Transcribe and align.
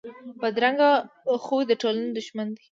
بدرنګه 0.41 0.89
خوی 1.43 1.63
د 1.67 1.71
ټولنې 1.81 2.09
دښمن 2.17 2.47
وي 2.57 2.65